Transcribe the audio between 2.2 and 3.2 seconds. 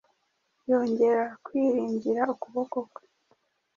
ukuboko kwe